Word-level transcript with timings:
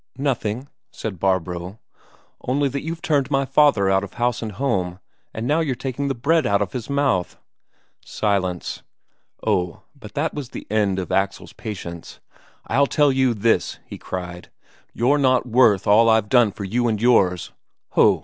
"Nothing," 0.17 0.67
said 0.89 1.19
Barbro; 1.19 1.77
"only 2.47 2.67
that 2.69 2.81
you've 2.81 3.03
turned 3.03 3.29
my 3.29 3.45
father 3.45 3.87
out 3.87 4.03
of 4.03 4.13
house 4.15 4.41
and 4.41 4.53
home, 4.53 4.97
and 5.31 5.45
now 5.45 5.59
you're 5.59 5.75
taking 5.75 6.07
the 6.07 6.15
bread 6.15 6.47
out 6.47 6.59
of 6.59 6.73
his 6.73 6.89
mouth." 6.89 7.37
Silence. 8.03 8.81
Oh, 9.45 9.83
but 9.95 10.15
that 10.15 10.33
was 10.33 10.49
the 10.49 10.65
end 10.71 10.97
of 10.97 11.11
Axel's 11.11 11.53
patience. 11.53 12.19
"I'll 12.65 12.87
tell 12.87 13.11
you 13.11 13.35
this," 13.35 13.77
he 13.85 13.99
cried, 13.99 14.49
"you're 14.91 15.19
not 15.19 15.45
worth 15.45 15.85
all 15.85 16.09
I've 16.09 16.29
done 16.29 16.51
for 16.51 16.63
you 16.63 16.87
and 16.87 16.99
yours!" 16.99 17.51
"Ho!" 17.89 18.19